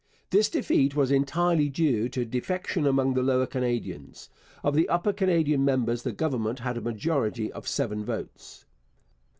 This 0.31 0.49
defeat 0.49 0.95
was 0.95 1.11
entirely 1.11 1.69
due 1.69 2.09
to 2.09 2.25
defection 2.25 2.87
among 2.87 3.13
the 3.13 3.21
Lower 3.21 3.45
Canadians. 3.45 4.29
Of 4.63 4.73
the 4.73 4.89
Upper 4.89 5.13
Canadian 5.13 5.63
members 5.63 6.01
the 6.01 6.11
Government 6.11 6.57
had 6.57 6.75
a 6.75 6.81
majority 6.81 7.51
of 7.53 7.67
seven 7.67 8.03
votes. 8.03 8.65